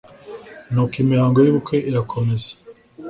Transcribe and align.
nuko 0.71 0.95
imihango 1.03 1.37
y’ubukwe 1.41 1.75
irakomeza 1.89 2.51